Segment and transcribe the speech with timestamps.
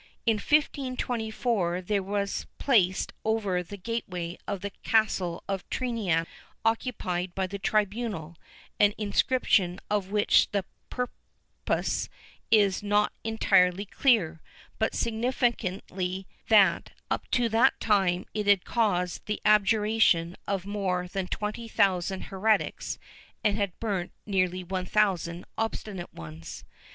[0.25, 6.25] In 1524, there was placed over the gateway of the castle of Triana,
[6.65, 8.35] occupied by the tribunal,
[8.79, 12.09] an inscription of which the purport
[12.49, 14.41] is not entirely clear,
[14.79, 15.83] but signifying
[16.47, 22.97] that, up to that time, it had caused the abjuration of more than 20,000 heretics
[23.43, 26.63] and had burnt nearly 1000 obstinate ones.